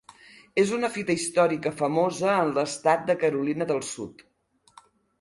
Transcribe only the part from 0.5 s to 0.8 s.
És